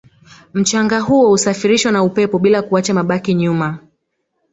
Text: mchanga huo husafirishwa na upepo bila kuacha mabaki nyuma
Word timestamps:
mchanga 0.53 0.99
huo 0.99 1.27
husafirishwa 1.27 1.91
na 1.91 2.03
upepo 2.03 2.39
bila 2.39 2.61
kuacha 2.61 2.93
mabaki 2.93 3.33
nyuma 3.33 3.79